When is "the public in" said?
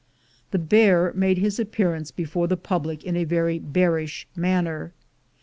2.47-3.15